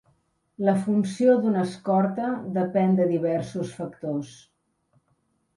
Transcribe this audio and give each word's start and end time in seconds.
La 0.67 0.73
funció 0.85 1.35
d'un 1.43 1.59
escorta 1.63 2.29
depèn 2.57 2.97
de 3.01 3.07
diversos 3.13 3.77
factors. 3.83 4.33